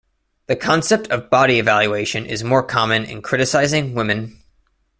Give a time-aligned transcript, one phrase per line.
[0.47, 4.41] The concept of body evaluation is more common in criticizing women.